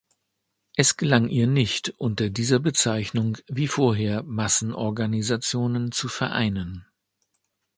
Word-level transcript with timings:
Es 0.75 0.97
gelang 0.97 1.27
ihr 1.27 1.45
nicht 1.45 1.89
unter 1.99 2.31
dieser 2.31 2.57
Bezeichnung 2.57 3.37
wie 3.47 3.67
vorher 3.67 4.23
Massenorganisationen 4.23 5.91
zu 5.91 6.07
vereinen. 6.07 6.87